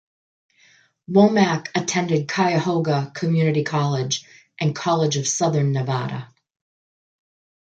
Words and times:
Womack 1.11 1.67
attended 1.75 2.27
Cuyahoga 2.27 3.11
Community 3.13 3.63
College 3.63 4.25
and 4.59 4.75
College 4.75 5.15
of 5.15 5.27
Southern 5.27 5.73
Nevada. 5.73 6.27